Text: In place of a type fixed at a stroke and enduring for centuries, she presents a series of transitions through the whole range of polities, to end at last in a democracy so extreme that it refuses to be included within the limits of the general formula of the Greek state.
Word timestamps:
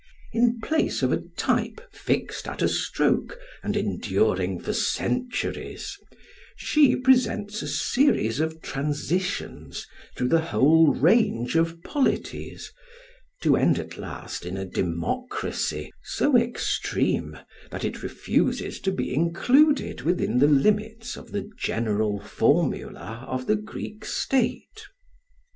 In 0.31 0.59
place 0.61 1.03
of 1.03 1.11
a 1.11 1.21
type 1.37 1.79
fixed 1.91 2.47
at 2.47 2.63
a 2.63 2.67
stroke 2.67 3.37
and 3.61 3.77
enduring 3.77 4.59
for 4.59 4.73
centuries, 4.73 5.95
she 6.55 6.95
presents 6.95 7.61
a 7.61 7.67
series 7.67 8.39
of 8.39 8.63
transitions 8.63 9.85
through 10.17 10.29
the 10.29 10.41
whole 10.41 10.91
range 10.91 11.55
of 11.55 11.83
polities, 11.83 12.73
to 13.43 13.55
end 13.55 13.77
at 13.77 13.99
last 13.99 14.43
in 14.43 14.57
a 14.57 14.65
democracy 14.65 15.93
so 16.01 16.35
extreme 16.35 17.37
that 17.69 17.85
it 17.85 18.01
refuses 18.01 18.79
to 18.79 18.91
be 18.91 19.13
included 19.13 20.01
within 20.01 20.39
the 20.39 20.47
limits 20.47 21.15
of 21.15 21.31
the 21.31 21.47
general 21.59 22.19
formula 22.19 23.23
of 23.29 23.45
the 23.45 23.55
Greek 23.55 24.03
state. 24.03 24.81